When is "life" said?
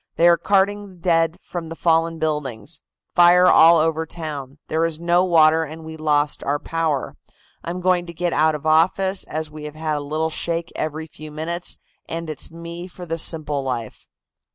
13.61-14.07